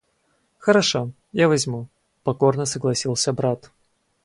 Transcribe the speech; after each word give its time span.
—Хорошо, 0.59 1.11
я 1.33 1.47
возьму,— 1.47 1.81
покорно 2.23 2.65
согласился 2.65 3.33
брат. 3.33 3.71